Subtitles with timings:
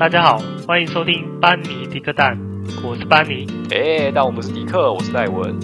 [0.00, 2.34] 大家好，欢迎收听班尼迪克蛋，
[2.82, 3.46] 我是班尼。
[3.70, 5.54] 哎，但我不是迪克，我是戴文。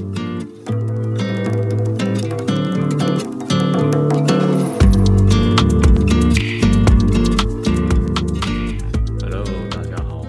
[9.22, 10.20] Hello，大家好。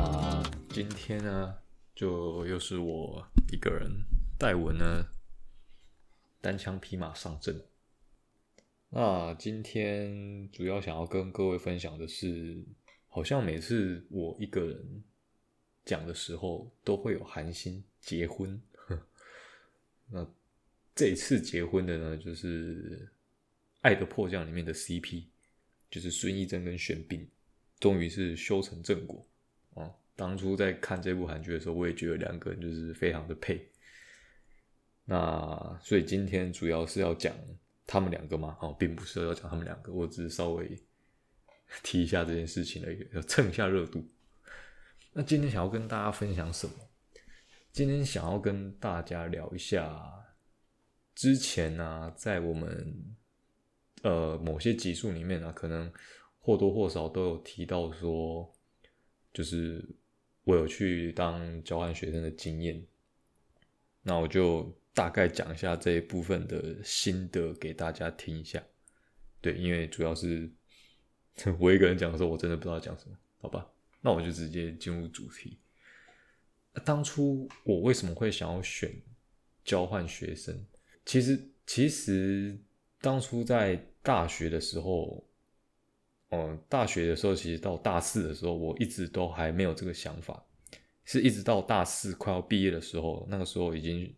[0.00, 1.54] 啊，今天呢，
[1.94, 3.22] 就又是我
[3.52, 4.06] 一个人，
[4.38, 5.04] 戴文呢，
[6.40, 7.54] 单枪匹马上阵。
[8.88, 12.64] 那今天主要想要跟各位分享的是，
[13.08, 15.02] 好像每次我一个人
[15.84, 18.60] 讲的时候，都会有韩星结婚。
[20.10, 20.26] 那
[20.94, 22.98] 这一次结婚的呢，就是
[23.80, 25.24] 《爱的迫降》里面的 CP，
[25.90, 27.26] 就是孙艺珍跟玄彬，
[27.80, 29.26] 终于是修成正果
[29.74, 29.90] 啊！
[30.14, 33.68] 当初在看这部韩剧的时候，我也觉得两个人就是非常的配。
[35.04, 37.34] 那所以今天主要是要讲。
[37.90, 38.54] 他们两个吗？
[38.60, 40.78] 哦，并不是要讲他们两个，我只是稍微
[41.84, 44.06] 提一下这件事情而已，要蹭一下热度。
[45.12, 46.72] 那今天想要跟大家分享什么？
[47.72, 50.00] 今天想要跟大家聊一下，
[51.14, 53.16] 之前呢、在我们
[54.02, 55.92] 呃某些集数里面呢、可能
[56.38, 58.52] 或多或少都有提到说，
[59.32, 59.88] 就是
[60.44, 62.84] 我有去当交换学生的经验，
[64.02, 64.76] 那我就。
[64.94, 68.60] 大概讲一下这一部分的心得给大家听一下，
[69.40, 70.50] 对，因为主要是
[71.58, 73.66] 我一个人讲的时候，我真的不知道讲什么，好吧？
[74.00, 75.58] 那我就直接进入主题。
[76.84, 78.92] 当初我为什么会想要选
[79.64, 80.64] 交换学生？
[81.04, 82.58] 其实，其实
[83.00, 85.24] 当初在大学的时候，
[86.30, 90.44] 嗯，大学的时候，其实到大四的时候，我一直都还没有这个想法，
[91.04, 94.14] 是一直到大四快要毕业的时候，那个时候已经。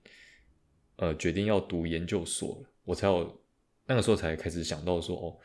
[0.96, 3.42] 呃，决定要读研究所了，我才有
[3.86, 5.38] 那个时候才开始想到说，哦，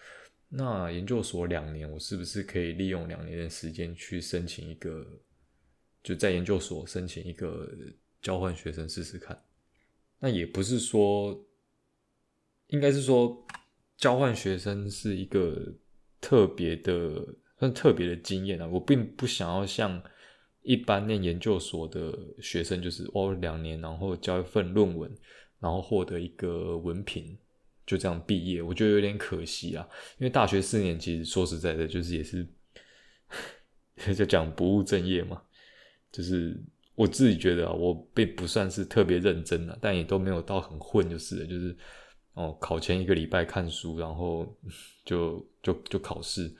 [0.50, 5.06] 那研究所两年，我是不是可以利用两年的时间去申请一个，
[6.02, 7.70] 就在研究所申请一个
[8.22, 9.44] 交换学生试试看？
[10.20, 11.45] 那也不是说，
[12.67, 13.45] 应该是说，
[13.98, 15.73] 交换学生是一个
[16.22, 17.26] 特别的，
[17.60, 18.67] 算特别的经验啊。
[18.67, 20.02] 我并不想要像
[20.61, 25.11] 一般念研究所的学生，就是哦两年，然后交一份论文。
[25.58, 27.36] 然后获得一个文凭，
[27.86, 29.88] 就这样毕业，我觉得有点可惜啊。
[30.18, 32.48] 因为大学四年，其实说实在的，就是也是
[34.16, 35.42] 就讲不务正业嘛。
[36.12, 36.58] 就是
[36.96, 41.76] 我自己觉得啊，我并不算是特别认真的，但也都没有到很混，就是，就是
[42.34, 44.48] 哦，考前一个礼拜看书，然后
[45.04, 46.54] 就就就考试，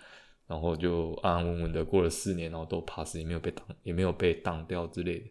[0.46, 5.26] 然后就安安稳稳的过了四年，然后都 pass，也没有被挡，也没有被当掉之类的。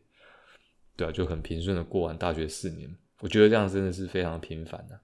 [0.96, 2.88] 对啊，就很平顺的过完大学四年。
[3.20, 4.98] 我觉得这样真的是非常平凡的，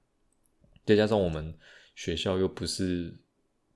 [0.91, 1.55] 再加上我们
[1.95, 3.15] 学校又不是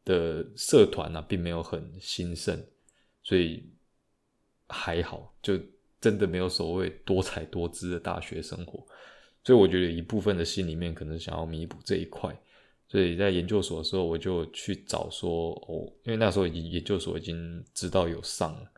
[0.05, 2.61] 的社团啊，并没有很兴盛，
[3.23, 3.65] 所以
[4.67, 5.57] 还好，就
[6.01, 8.85] 真的没有所谓多彩多姿的大学生活。
[9.45, 12.37] 所以我觉得一部分的心里面可能想要弥补这一块，
[12.89, 18.71] 所以在研究所的时候，我就去找说哦，因为那时候已经研究所已经知道有上了，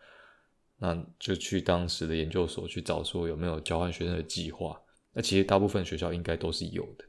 [0.76, 4.78] 那就去当时的研究所去找说有没有交换学生的计划。
[5.12, 7.04] 那其实大部分学校应该都是有的，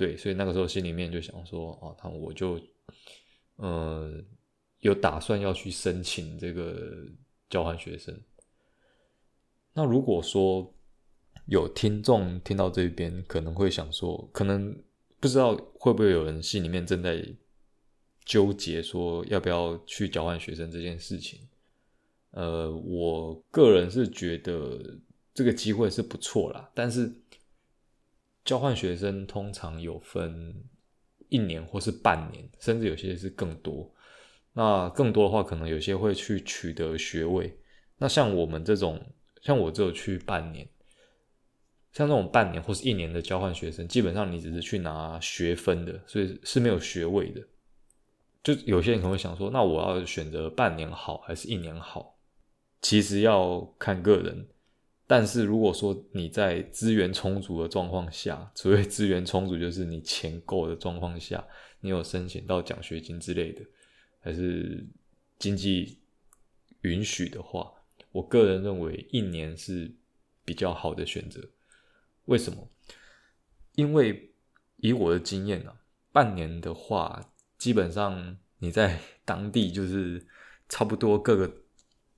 [0.00, 2.58] 对，所以那个时候心里面就想说，啊，那我就，
[3.56, 4.10] 呃，
[4.78, 7.06] 有打算要去申请这个
[7.50, 8.18] 交换学生。
[9.74, 10.74] 那如果说
[11.44, 14.74] 有听众听到这边，可能会想说，可能
[15.20, 17.22] 不知道会不会有人心里面正在
[18.24, 21.46] 纠结，说要不要去交换学生这件事情。
[22.30, 24.98] 呃，我个人是觉得。
[25.32, 27.10] 这个机会是不错啦，但是
[28.44, 30.54] 交换学生通常有分
[31.28, 33.92] 一年或是半年，甚至有些是更多。
[34.52, 37.56] 那更多的话，可能有些会去取得学位。
[37.98, 39.00] 那像我们这种，
[39.42, 40.68] 像我只有去半年，
[41.92, 47.40] 像这种半年或是一年的交换学生，基本上你只是去拿学分的，所以是没有学位的。
[48.42, 52.18] 就有些人可能会想说，那我要选择半年好还是一年好？
[52.80, 54.48] 其实要看个人。
[55.10, 61.44] 但是如果说你在资源充足的状况下，所谓资源充足就是你钱够的状况下，
[61.80, 63.60] 你有申请到奖学金之类的，
[64.20, 64.86] 还是
[65.36, 65.98] 经济
[66.82, 67.72] 允许的话，
[68.12, 69.90] 我个人认为一年是
[70.44, 71.40] 比较好的选择。
[72.26, 72.70] 为什么？
[73.74, 74.30] 因为
[74.76, 75.74] 以我的经验啊，
[76.12, 80.24] 半年的话，基本上你在当地就是
[80.68, 81.52] 差不多各个。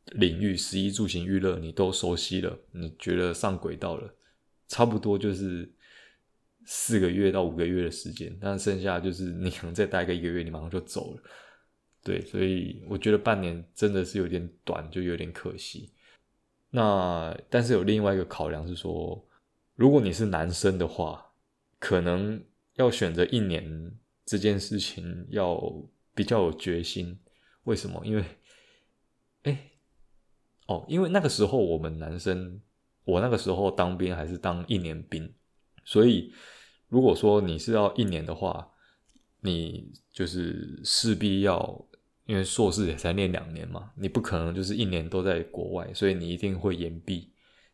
[0.07, 4.15] 领域，食衣住行娱乐你都熟悉了，你觉得上轨道了，
[4.69, 5.71] 差不多就是
[6.65, 11.23] 四个月到五个月的时间，但剩下就是你可能再待个一个月，你马上就走了。
[12.05, 15.91] 对，所以我觉得半年真的是有点短，就有点可惜。
[16.71, 19.25] 那但是有另外一个考量是说，
[19.77, 21.33] 如果你是男生的话，
[21.79, 22.43] 可能
[22.75, 23.93] 要选择一年
[24.25, 25.63] 这件事情要
[26.15, 27.17] 比较有决心。
[27.65, 28.03] 为什么？
[28.05, 28.25] 因为，
[29.45, 29.72] 哎，
[30.73, 32.61] 哦，因为那个时候我们男生，
[33.05, 35.33] 我那个时候当兵还是当一年兵，
[35.85, 36.33] 所以
[36.89, 38.71] 如果说你是要一年的话，
[39.41, 41.87] 你就是势必要。
[42.25, 47.29] 因为硕士也才念两年嘛，你不可能就是一年都在国外，所以你一定会延毕。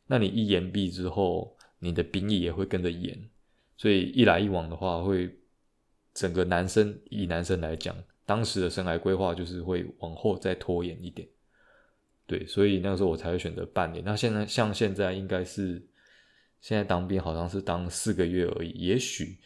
[0.06, 3.28] 那你一延毕之后，你的兵役也会跟着延，
[3.76, 5.30] 所以一来一往的话，会
[6.14, 7.94] 整个男生以男生来讲，
[8.24, 11.28] 当时的生涯规划就是会往后再拖延一点。
[12.28, 14.04] 对，所以那个时候我才会选择半年。
[14.04, 15.84] 那现在像现在应该是
[16.60, 19.36] 现在当兵好像是当四个月而已，也许。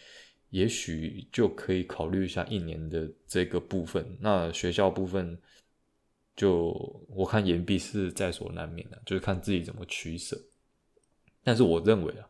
[0.50, 4.06] 也许就可以考虑一下一年的这个部分。
[4.20, 5.38] 那学校部分，
[6.36, 6.74] 就
[7.08, 10.38] 我看延毕是在所难免的，就是看自己怎么取舍。
[11.42, 12.28] 但是我认为啊，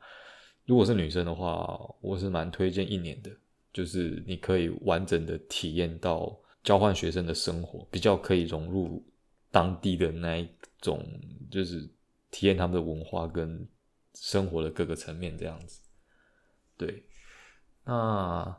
[0.67, 3.31] 如果是女生的话，我是蛮推荐一年的，
[3.73, 9.05] 就是你可以完整的体验到交换学生的生活，比较可以融入
[9.53, 10.49] 当地的那一
[10.81, 11.07] 种，
[11.49, 11.89] 就是
[12.33, 13.69] 体验他们的文化跟
[14.15, 15.81] 生活的各个层面这样子。
[16.77, 17.05] 对。
[17.85, 18.57] 那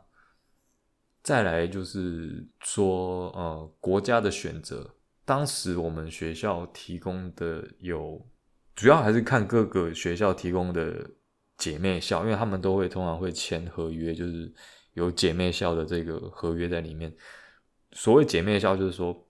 [1.22, 4.94] 再来就是说，呃，国家的选择，
[5.24, 8.26] 当时我们学校提供的有，
[8.76, 11.10] 主要还是看各个学校提供的
[11.56, 14.52] 姐妹校，因为他们都会通常会签合约，就是
[14.92, 17.10] 有姐妹校的这个合约在里面。
[17.92, 19.23] 所谓姐妹校，就是说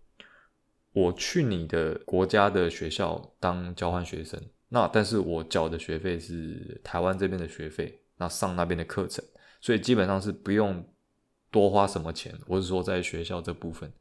[0.95, 9.23] 我去你的国家的学校当交换学生，那但是我缴的学费是台湾这边的学费，那上那边的课程。
[9.61, 10.83] 所以基本上是不用
[11.51, 13.93] 多花什么钱，我是说在学校这部分，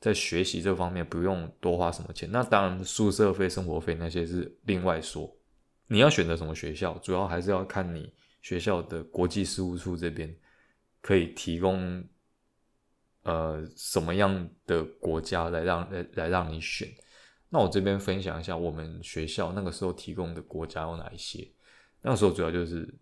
[0.00, 2.28] 在学习这方面不用多花什么钱。
[2.32, 5.30] 那当然宿舍费、生活费那些是另外说。
[5.88, 10.34] 你要选择什么学校，主要还是要看你学校的国际事务处这边
[11.02, 12.02] 可以提供
[13.22, 16.88] 呃什么样的国家来让来来让你选。
[17.48, 21.46] 那我这边分享一下我们学校那个时候提供的国家有哪一些。
[22.02, 22.94] 那个时候主要就是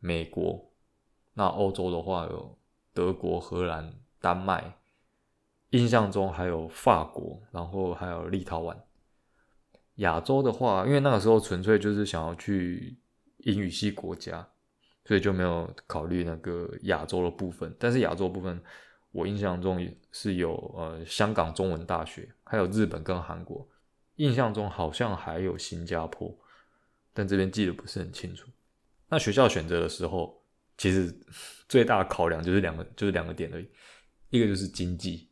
[0.00, 0.70] 美国。
[1.34, 2.58] 那欧洲的话有
[2.92, 4.76] 德国、荷兰、丹麦，
[5.70, 8.76] 印象中还有法国，然后还有立陶宛。
[9.96, 12.98] 亚洲的话，因为那个时候纯粹就是想要去
[13.38, 14.46] 英语系国家，
[15.04, 17.74] 所以就没有考虑那个亚洲的部分。
[17.78, 18.62] 但是亚洲部分，
[19.12, 23.66] 我印象中是有呃香港中文大学，还有日本跟韩国。
[24.16, 26.36] 印象中好像还有新加坡，
[27.12, 28.48] 但这边记得不是很清楚。
[29.08, 30.40] 那学校选择的时候。
[30.78, 31.14] 其实
[31.68, 33.68] 最大的考量就是两个，就是两个点而已，
[34.30, 35.28] 一个就是经济，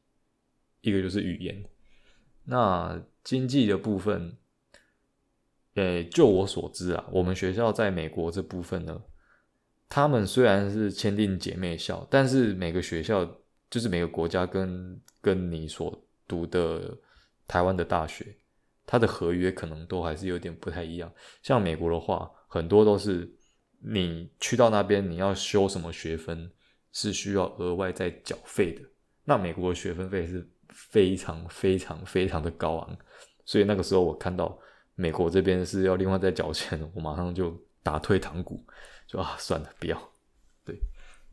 [0.83, 1.65] 一个就是语言。
[2.44, 4.37] 那经济的部分，
[5.75, 9.03] 诶，就我所知啊，我们学校在美国这部分呢，
[9.88, 13.41] 他们虽然是签订姐妹校，但是每个学校
[13.71, 15.97] 就是每个国家跟跟你所
[16.29, 16.95] 读的
[17.47, 18.37] 台湾的大学，
[18.85, 21.11] 它的合约可能都还是有点不太一样。
[21.43, 23.31] 像美国的话，很多都是。
[23.83, 26.53] 你去到那边，你要修什么学分
[26.93, 28.83] 是需要额外再缴费的。
[29.25, 32.99] 那美国的学分费是非常非常非常的高昂，
[33.47, 34.55] 所以那个时候我看到
[34.97, 38.62] 美国这边是要另外再缴钱，我马上就打退堂鼓，
[39.07, 39.99] 就啊算了，不要。
[40.62, 40.79] 对，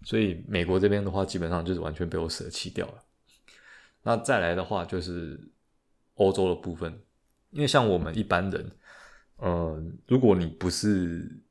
[0.08, 3.04] 所以美国这边的话，基本上就是完全被我舍弃掉了。
[4.04, 5.38] 那再来的话就是
[6.14, 7.02] 欧洲的部分，
[7.50, 8.72] 因为像我们一般人，
[9.36, 11.42] 呃，如果你不是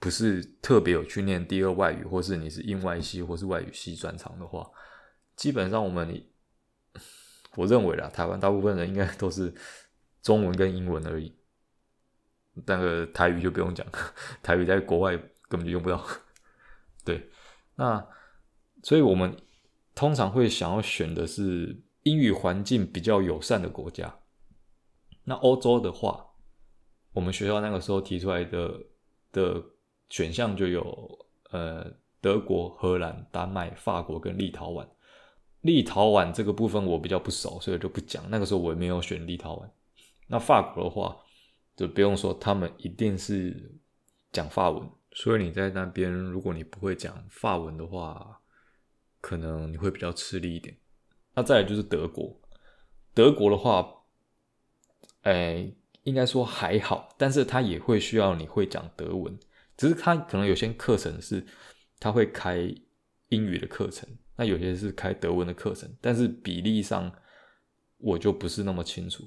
[0.00, 4.68] 不是特别有去念第二外语，或是你是英外系或是外语系专长的话，
[5.36, 6.20] 基本上我们，
[7.54, 9.54] 我认为啦，台湾大部分人应该都是
[10.22, 11.32] 中文跟英文而已。
[12.66, 13.86] 那个台语就不用讲，
[14.42, 15.16] 台语在国外
[15.48, 16.04] 根本就用不到。
[17.04, 17.30] 对，
[17.76, 18.06] 那
[18.82, 19.36] 所以我们
[19.94, 24.18] 通常会想要选的是英语环境比较友善的国家。
[25.24, 26.26] 那欧洲的话，
[27.12, 28.80] 我们学校那个时候提出来的
[29.32, 29.64] 的。
[30.08, 31.84] 选项就有呃
[32.20, 34.86] 德国、荷兰、丹麦、法国跟立陶宛。
[35.62, 38.22] 立陶宛这个部分我比较不熟，所以就不讲。
[38.30, 39.68] 那个时候我也没有选立陶宛。
[40.28, 41.16] 那法国的话
[41.74, 43.76] 就不用说，他们一定是
[44.30, 48.38] 讲法文，所以你在那边如果你不会讲法文的话，
[49.22, 50.76] 可能你会比较吃力一点。
[51.34, 52.38] 那再来就是德国，
[53.14, 53.90] 德国的话，
[55.22, 59.34] 哎，应该说还好，但是他也会需要你会讲德文。
[59.74, 61.42] 只是他可能有些课程是
[61.98, 62.58] 他会开
[63.30, 64.06] 英语的课程，
[64.36, 67.10] 那有些是开德文的课程，但是比例上
[67.96, 69.24] 我就不是那么清楚。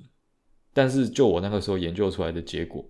[0.71, 2.87] 但是就我那个时候研究出来的结果，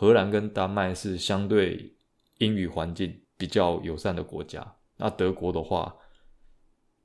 [0.00, 1.92] 荷兰跟丹麦是相对
[2.36, 4.76] 英语环境比较友善的国家。
[4.96, 5.92] 那德国的话，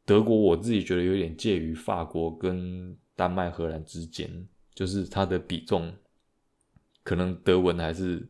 [0.05, 5.91] 德国我自己觉得有点介于法国跟丹麦、荷兰之间，就是它的比重，
[7.03, 8.29] 可能德文还是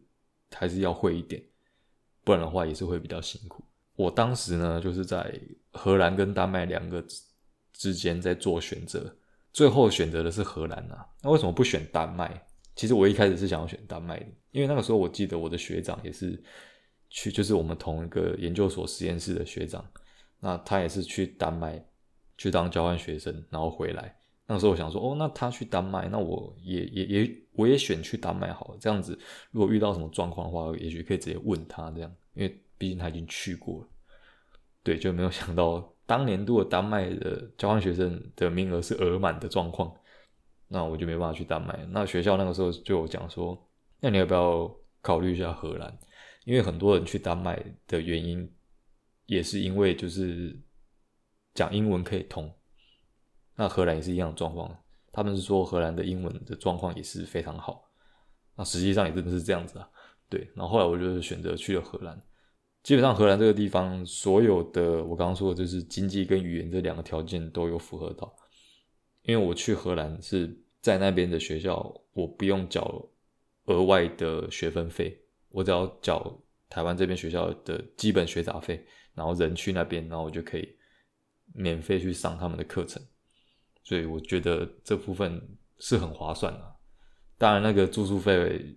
[0.53, 1.43] 还是要会一点，
[2.23, 3.65] 不然的话也是会比较辛苦。
[3.97, 5.37] 我当时呢，就是在
[5.73, 7.05] 荷兰跟丹麦两个
[7.73, 9.13] 之间在做选择。
[9.51, 12.47] 最后选择的是荷兰啊，那为什么不选丹麦？
[12.75, 16.41] 其实我一开始是想要选丹麦的，因为那个时候我记得我的学长也是
[17.09, 19.85] 去，就是我们同一个研究所实验室的学长，
[20.39, 21.83] 那他也是去丹麦
[22.37, 24.15] 去当交换学生，然后回来。
[24.47, 29.17] 那个时候我想说，哦，那他去丹麦，那我也也也我也选去丹麦好了，这样子
[29.51, 33.87] 如果遇到什么状况的话，也许可以直接问他这样，因为毕竟他已经去过了。
[34.83, 35.89] 对，就没有想到。
[36.05, 39.89] 当年度的丹麦的交换学生的名额是额满的状况，
[40.67, 41.85] 那我就没办法去丹麦。
[41.89, 43.57] 那学校那个时候就有讲说，
[43.99, 44.69] 那你要不要
[45.01, 45.97] 考虑一下荷兰？
[46.45, 48.51] 因为很多人去丹麦的原因，
[49.25, 50.59] 也是因为就是
[51.53, 52.53] 讲英文可以通。
[53.55, 54.75] 那荷兰也是一样的状况，
[55.11, 57.89] 他们是说荷兰的英文的状况也是非常好。
[58.55, 59.87] 那实际上也真的是这样子啊，
[60.27, 60.51] 对。
[60.55, 62.21] 然后后来我就选择去了荷兰。
[62.81, 68.35] 基本上荷兰这个地方，所有的我刚刚说的就是经济跟语言这两个条件都有符合到。
[69.23, 73.05] 因为我去荷兰是在那边的学校，我不用缴
[73.65, 75.17] 额外的学分费，
[75.49, 76.39] 我只要缴
[76.69, 80.75] 台湾这边学校的基本学杂费，然后人去那边，然后我就可以
[81.53, 83.01] 免费去上他们的课程。
[83.83, 85.41] 所以我觉得这部分
[85.77, 86.75] 是很划算的。
[87.37, 88.75] 当然，那个住宿费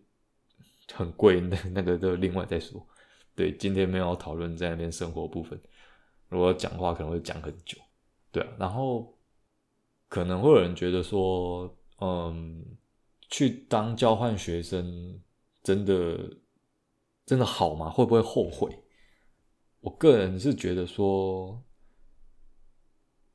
[0.93, 2.85] 很贵，那那个都另外再说。
[3.35, 5.61] 对，今天没有讨论在那边生活部分。
[6.29, 7.79] 如果讲话可能会讲很久，
[8.33, 8.49] 对啊。
[8.59, 9.16] 然后
[10.09, 12.65] 可能会有人觉得说，嗯，
[13.29, 15.21] 去当交换学生
[15.63, 16.37] 真的
[17.25, 17.91] 真的好吗？
[17.91, 18.71] 会不会后悔？
[19.81, 21.63] 我个人是觉得说，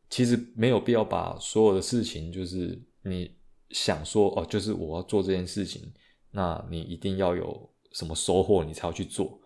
[0.10, 3.38] 其实没有必要把所有的事情，就是你
[3.70, 5.94] 想说哦，就是我要做这件事情，
[6.32, 9.40] 那你一定要有什么收获，你才要去做。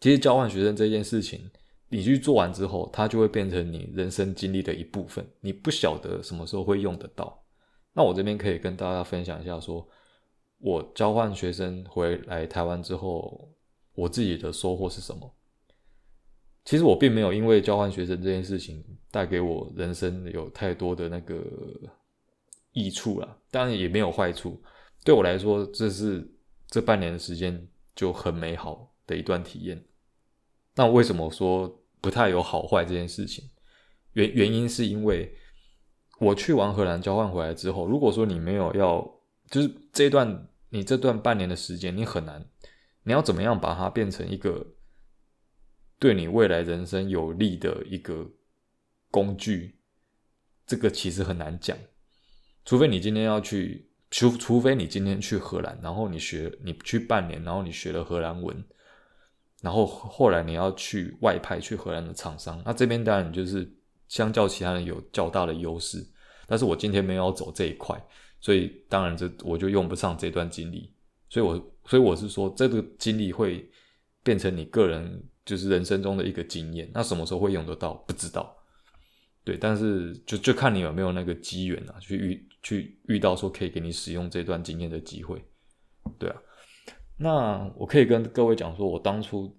[0.00, 1.50] 其实交换学生这件事情，
[1.94, 5.24] 你去做完之后，它就会变成你人生经历的一部分。
[5.40, 7.40] 你不晓得什么时候会用得到。
[7.92, 9.86] 那我这边可以跟大家分享一下说，
[10.58, 13.48] 我交换学生回来台湾之后，
[13.94, 15.32] 我自己的收获是什么？
[16.64, 21.44] 其实我并没有因为交换学生这件事情带给我人生有太多的那个
[22.72, 24.60] 益处啦，当然也没有坏处。
[25.04, 26.28] 对我来说，这是
[26.66, 29.80] 这半年的时间就很美好的一段体验。
[30.74, 33.48] 那为什么说不太有好坏这件事情？
[34.12, 35.34] 原原因是因为
[36.18, 39.00] 我去完荷兰交换回来之后，如果说你没有要，
[39.50, 42.46] 就是这段你这段半年的时间，你很难，
[43.04, 44.74] 你要怎么样把它变成一个
[45.98, 48.30] 对你未来人生有利的一个
[49.10, 49.78] 工具？
[50.66, 51.74] 这个其实很难讲，
[52.66, 58.62] 除非你今天要去，除除非你今天去荷兰，然后你学，你去半年，然后你学了荷兰文。
[59.64, 63.66] 然后后来你要去外派去荷兰的厂商，那这边当然就是
[64.08, 66.06] 相较其他人有较大的优势。
[66.46, 67.98] 但是我今天没有走这一块，
[68.40, 70.92] 所以当然这我就用不上这段经历。
[71.30, 71.54] 所以我
[71.86, 73.66] 所以我是说，这个经历会
[74.22, 76.90] 变成你个人就是人生中的一个经验。
[76.92, 77.94] 那什么时候会用得到？
[78.06, 78.54] 不知道。
[79.44, 85.42] 对，但是就就看你有没有那个机缘啊，去遇去遇到说可以给你使用这段经验的机会。
[86.18, 86.36] 对啊。
[87.16, 89.56] 那我可以跟各位讲说，我当初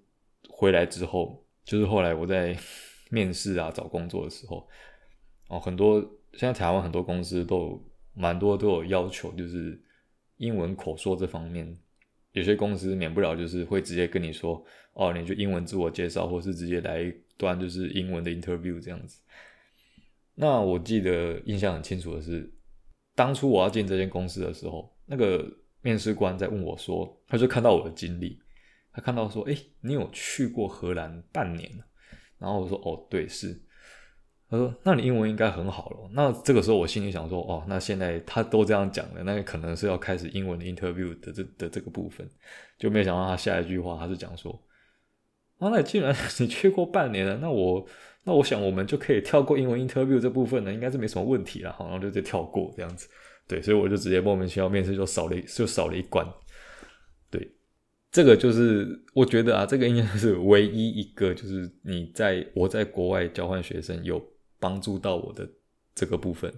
[0.49, 2.53] 回来之后，就是后来我在
[3.09, 4.67] 面试啊、找工作的时候，
[5.47, 6.01] 哦，很多
[6.33, 7.81] 现在台湾很多公司都
[8.13, 9.81] 蛮多都有要求，就是
[10.37, 11.77] 英文口说这方面，
[12.33, 14.61] 有些公司免不了就是会直接跟你说，
[14.93, 19.21] 哦，你就英文自我介绍，或是直接来一段就是英文的 interview 这样子。
[20.33, 22.51] 那我记得印象很清楚的是，
[23.15, 25.49] 当初我要进这间公司的时候，那个。
[25.85, 28.41] 面试官在问我说：“他就看到我的经历，
[28.91, 31.71] 他看到说，哎、你有去过荷兰半年。”
[32.39, 33.61] 然后我说：“哦，对，是。”
[34.49, 42.27] 他说：“那你英文应该很好了。”那这个时候我心里想说：“哦，那现在他都这样讲了，那可能是要开始英文的 interview 的这的这个部分。”
[42.79, 44.59] 就没想到他下一句话，他是讲说
[45.59, 47.85] ：“啊，那既然你去过半年了，那我
[48.23, 53.07] 那我想我们就可以跳过英文 interview 这部分了，应该是没什么问题了。”好，然后就直接跳过这样子。
[53.47, 56.25] 对，所以我就直接莫名其妙面试就少了就少了一关。
[57.29, 57.51] 对，
[58.11, 64.23] 这个就是我觉得啊，这个应该是唯一一个就是你在我在国外交换学生有
[64.59, 65.47] 帮助到我的
[65.93, 66.51] 这个部分，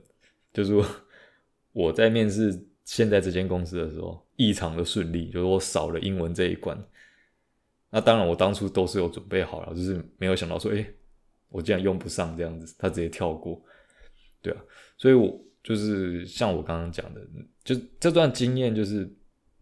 [0.54, 0.86] 就是说
[1.74, 6.82] 我在面试现在这间公司的时候异常的顺利，就是我少了英文这一关。
[7.90, 10.86] 那当然，我当初都是有准备好了，就是没有想到说，哎，
[11.50, 13.62] 我竟然用不上这样子，他直接跳过，
[14.42, 14.62] 对啊，
[14.98, 17.20] 所以我就是像我刚刚讲的，
[17.62, 19.14] 就这段经验就是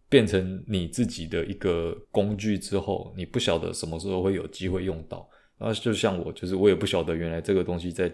[0.08, 5.28] 变成你自己的一个工具之后，你不晓得什么时候会有机会用到。
[5.58, 8.12] 然后就像我，就是我也不晓得原来这个东西在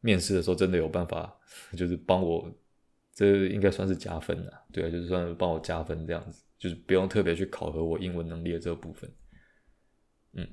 [0.00, 1.32] 面试的时候真的有办法，
[1.76, 2.52] 就是帮我，
[3.14, 9.08] 这应该算是加分了，对啊，就是算是帮我加分这样子，就是不用特别去考核我英文能力的这个部分。
[10.32, 10.48] 嗯，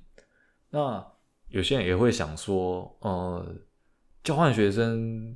[0.69, 1.03] 那
[1.47, 3.55] 有些人也会想说，呃，
[4.23, 5.35] 交换学生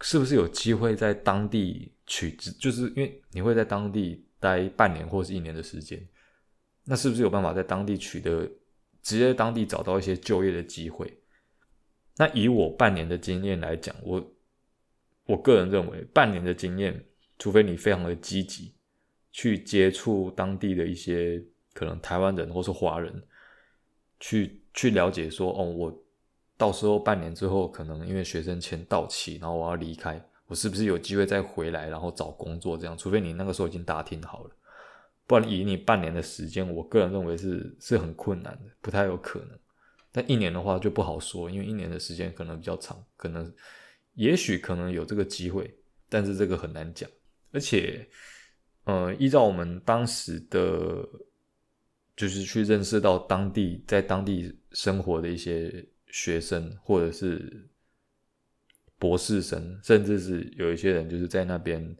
[0.00, 2.50] 是不是有机会在当地取职？
[2.52, 6.00] 就是因为你会在当地待半年或是一年的时间，
[6.84, 8.48] 那是不是有办法在当地取得？
[9.00, 11.10] 直接当地找到一些就业的机会。
[12.16, 14.34] 那以我半年的经验来讲，我
[15.24, 17.02] 我个人认为，半年的经验，
[17.38, 18.74] 除非你非常的积极，
[19.32, 23.22] 去接触当地的一些可能台湾人或是华人，
[24.20, 26.04] 去去了解说，哦，我
[26.58, 32.98] 到时候半年之后，可能因为学生签到期，然后我要离开，我是不是有机会再回来，然后找工作这样？
[32.98, 34.50] 除非你那个时候已经打听好了。
[35.26, 39.50] 不然以你半年的时间，我个人认为是是很困难的，不太有可能。
[40.10, 43.52] 但一年的话就不好说，因为一年的时间可能比较长，可能
[44.14, 45.72] 也许可能有这个机会，
[46.08, 47.08] 但是这个很难讲。
[47.52, 48.08] 而且，
[48.84, 51.06] 呃，依照我们当时的，
[52.16, 57.68] 就是去认识到当地在当地生活的一些学生，或者是
[58.98, 61.96] 博士生，甚至是有一些人就是在那边。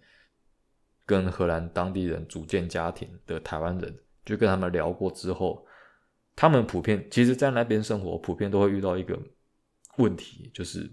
[1.06, 5.66] 跟荷兰当地人组建家庭的台湾人，就跟他们聊过之后，
[6.36, 9.18] 他们普遍其实，在那边生活，普遍都会遇到一个
[9.96, 10.86] 问题，就是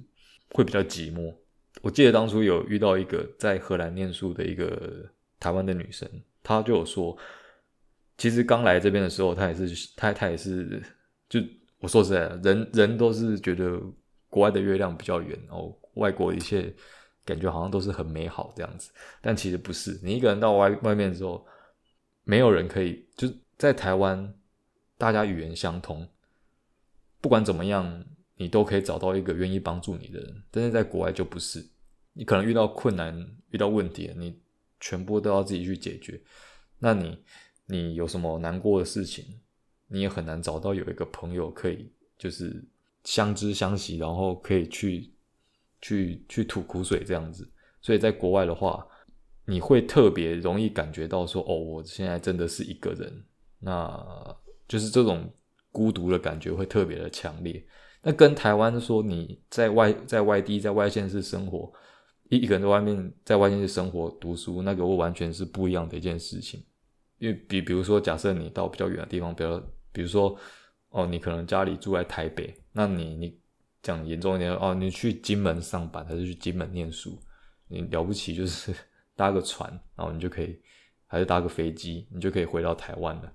[0.51, 1.35] 会比较寂寞。
[1.81, 5.05] 我记得当初有遇到一个在荷兰念书的一个
[5.37, 6.09] 台湾的女生，
[6.41, 7.17] 她就有说，
[8.17, 10.81] 其实刚来这边的时候，她也是，她她也是，
[11.27, 11.41] 就
[11.79, 13.79] 我说实在，人人都是觉得
[14.29, 16.73] 国外的月亮比较圆，然后外国一切。
[17.27, 19.99] 感觉好像都是很美好这样子，但其实不是。
[20.03, 21.43] 你一个人到外外面之后，
[22.23, 24.31] 没有人可以就在台湾，
[24.95, 26.07] 大家语言相通，
[27.19, 30.43] 不管怎么样，你都可以找到一个愿意帮助你的人。
[30.51, 31.67] 但是在国外就不是，
[32.13, 34.39] 你可能遇到困难、遇到问题，你
[34.79, 36.21] 全部都要自己去解决。
[36.77, 37.17] 那你
[37.65, 39.25] 你有什么难过的事情，
[39.87, 42.63] 你也很难找到有一个朋友可以就是
[43.03, 45.11] 相知相惜，然后可以去。
[45.81, 47.47] 去去吐苦水这样子，
[47.79, 48.83] 所以在国外的话，
[49.45, 53.23] 你会特别容易感觉到说，哦，我现在真的是一个人，
[53.59, 54.35] 那
[54.67, 55.31] 就是这种
[55.71, 57.63] 孤独的感觉会特别的强烈。
[58.01, 61.71] 那跟台湾说你在外在外地在外县市生活，
[62.29, 66.65] 一一个人在外面在外县市生活读书，那个会完全是不一样的一件事情。
[67.19, 70.37] 因为比比如说，假设你到比较远的地方，比如比如说，
[70.89, 73.39] 哦，你可能家里住在台北，那你你。
[73.85, 77.21] 讲严重一点哦，你去金门上班还是去金门念书？
[77.67, 78.73] 你了不起就是
[79.15, 80.59] 搭个船，然后你就可以，
[81.05, 83.31] 还是搭个飞机，你就可以回到台湾了，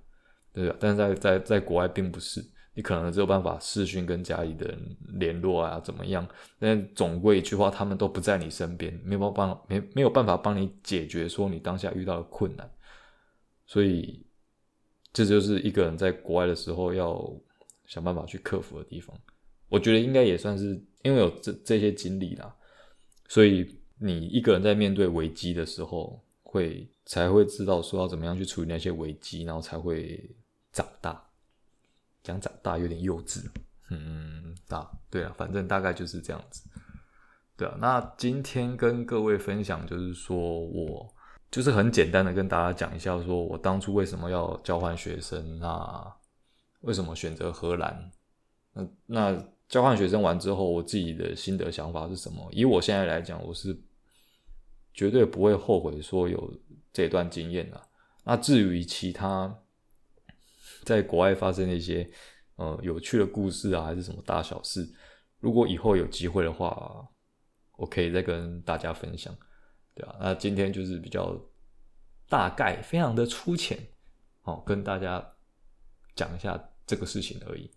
[0.51, 0.75] 对吧？
[0.77, 6.27] 但是在在在国外并不是，你可能只有办法视讯跟家里的人联络啊，怎么样？
[6.59, 12.69] 但总归一句话，他们都不在你身边，没有办法没没有办法帮你解决说你当下遇到的困难，
[13.71, 14.21] 所以
[15.13, 17.33] 这就是一个人在国外的时候要
[17.85, 19.17] 想办法去克服的地方。
[19.69, 20.71] 我觉得应该也算是
[21.03, 22.53] 因为有这这些经历啦，
[23.29, 23.65] 所以
[23.97, 30.29] 你一个人在面对危机的时候，会才会知道说要怎么样去处理那些危机，然后才会
[30.73, 31.23] 长大。
[32.21, 33.39] 讲长大有点幼稚，
[33.89, 36.69] 嗯，大对啊，反正大概就是这样子。
[37.55, 41.15] 对啊，那今天跟各位分享就是说我
[41.51, 46.15] 就是很简单的跟大家讲一下，说我当初为什么要交换学生，那
[46.79, 48.11] 为什么选择荷兰？
[48.73, 49.45] 那那。
[49.71, 52.45] 交换学生完之后，我自己的心得想法是什么？
[52.51, 53.73] 以我现在来讲，我是
[54.93, 56.53] 绝对不会后悔说有
[56.91, 57.81] 这段经验的。
[58.25, 59.57] 那至于其他
[60.83, 62.11] 在国外发生的一些
[62.57, 64.85] 呃有趣的故事啊，还是什么大小事，
[65.39, 67.07] 如果以后有机会的话，
[67.77, 69.33] 我可以再跟大家分享，
[69.93, 70.15] 对吧？
[70.19, 71.37] 那今天就是比较
[72.29, 73.77] 大概，非常的粗浅，
[74.41, 75.33] 好，跟大家
[76.15, 77.69] 讲一下这个事情而已。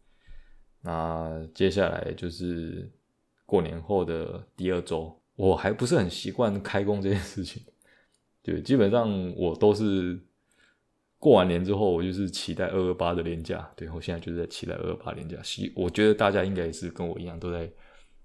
[0.81, 2.92] 那接下来就是
[3.46, 7.62] 过年后的第二周，我还不是很习惯开工这件事情。
[8.42, 10.22] 对，基本上我都是
[11.18, 13.72] 过完年之后，我就是期待二二八的连假。
[13.74, 15.42] 对，我现在就是在期待二二八连假。
[15.42, 17.72] 希我觉得大家应该也是跟我一样，都在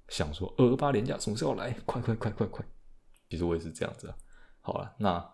[0.10, 1.72] 想说二二八连假什么时候来？
[1.86, 2.66] 快快快快快！
[3.30, 4.14] 其实我也是这样子。
[4.62, 5.34] 好了，那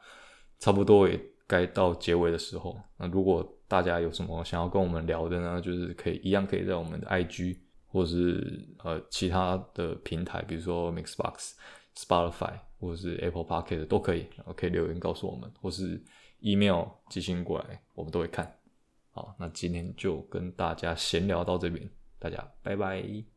[0.60, 2.79] 差不多也该到结尾的时候。
[2.97, 5.60] 那如果大家有什么想要跟我们聊的呢？
[5.60, 11.53] 就是可以一样可以在我们的 IG 或是呃其他的平台，比如说 Mixbox、
[11.95, 16.01] Spotify 或者是 Apple Pocket 都可以，然后可以留言告诉我们，或是
[16.39, 18.60] email 寄信过来，我们都会看。
[19.12, 23.35] 好，那今天就跟大家闲聊到这边，大家拜拜。